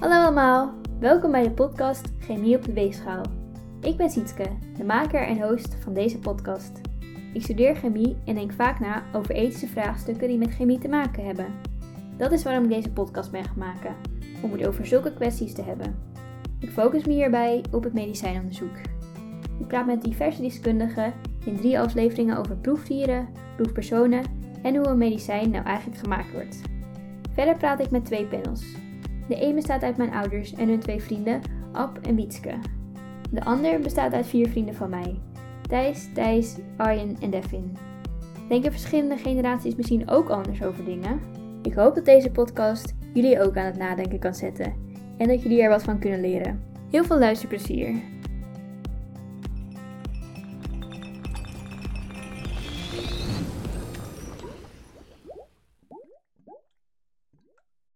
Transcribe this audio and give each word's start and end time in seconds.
Hallo 0.00 0.14
allemaal, 0.14 0.74
welkom 1.00 1.30
bij 1.30 1.42
de 1.42 1.50
podcast 1.50 2.08
Chemie 2.18 2.56
op 2.56 2.64
de 2.64 2.72
Weegschaal. 2.72 3.24
Ik 3.80 3.96
ben 3.96 4.10
Sietske, 4.10 4.48
de 4.76 4.84
maker 4.84 5.22
en 5.22 5.42
host 5.42 5.74
van 5.74 5.94
deze 5.94 6.18
podcast. 6.18 6.80
Ik 7.32 7.42
studeer 7.42 7.74
chemie 7.74 8.16
en 8.24 8.34
denk 8.34 8.52
vaak 8.52 8.80
na 8.80 9.02
over 9.12 9.34
ethische 9.34 9.66
vraagstukken 9.66 10.28
die 10.28 10.38
met 10.38 10.54
chemie 10.54 10.78
te 10.78 10.88
maken 10.88 11.26
hebben. 11.26 11.46
Dat 12.16 12.32
is 12.32 12.42
waarom 12.42 12.64
ik 12.64 12.70
deze 12.70 12.90
podcast 12.90 13.30
ben 13.30 13.44
gaan 13.44 13.58
maken, 13.58 13.94
om 14.42 14.52
het 14.52 14.66
over 14.66 14.86
zulke 14.86 15.12
kwesties 15.12 15.52
te 15.52 15.62
hebben. 15.62 15.96
Ik 16.58 16.70
focus 16.70 17.04
me 17.04 17.12
hierbij 17.12 17.64
op 17.70 17.84
het 17.84 17.92
medicijnonderzoek. 17.92 18.76
Ik 19.58 19.66
praat 19.66 19.86
met 19.86 20.02
diverse 20.02 20.42
deskundigen 20.42 21.12
in 21.44 21.56
drie 21.56 21.80
afleveringen 21.80 22.36
over 22.36 22.56
proefdieren, 22.56 23.28
proefpersonen 23.56 24.24
en 24.62 24.76
hoe 24.76 24.86
een 24.86 24.98
medicijn 24.98 25.50
nou 25.50 25.64
eigenlijk 25.64 26.00
gemaakt 26.00 26.32
wordt. 26.32 26.60
Verder 27.32 27.56
praat 27.56 27.80
ik 27.80 27.90
met 27.90 28.04
twee 28.04 28.26
panels. 28.26 28.84
De 29.28 29.42
een 29.42 29.54
bestaat 29.54 29.82
uit 29.82 29.96
mijn 29.96 30.12
ouders 30.12 30.52
en 30.54 30.68
hun 30.68 30.80
twee 30.80 31.02
vrienden, 31.02 31.40
Ab 31.72 31.98
en 32.02 32.14
Wietske. 32.14 32.54
De 33.30 33.44
ander 33.44 33.80
bestaat 33.80 34.12
uit 34.12 34.26
vier 34.26 34.48
vrienden 34.48 34.74
van 34.74 34.90
mij, 34.90 35.20
Thijs, 35.68 36.08
Thijs, 36.14 36.56
Arjen 36.76 37.16
en 37.20 37.30
Devin. 37.30 37.76
Denken 38.48 38.72
verschillende 38.72 39.16
generaties 39.16 39.74
misschien 39.74 40.08
ook 40.08 40.28
anders 40.28 40.62
over 40.62 40.84
dingen? 40.84 41.20
Ik 41.62 41.74
hoop 41.74 41.94
dat 41.94 42.04
deze 42.04 42.30
podcast 42.30 42.94
jullie 43.12 43.42
ook 43.42 43.56
aan 43.56 43.64
het 43.64 43.78
nadenken 43.78 44.18
kan 44.18 44.34
zetten 44.34 44.74
en 45.18 45.28
dat 45.28 45.42
jullie 45.42 45.62
er 45.62 45.68
wat 45.68 45.82
van 45.82 45.98
kunnen 45.98 46.20
leren. 46.20 46.62
Heel 46.90 47.04
veel 47.04 47.18
luisterplezier! 47.18 47.94